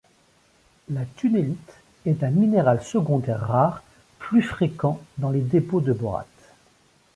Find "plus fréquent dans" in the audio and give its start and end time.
4.17-5.29